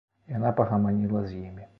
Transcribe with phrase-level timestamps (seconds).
[0.37, 1.67] Яна пагаманіла з імі.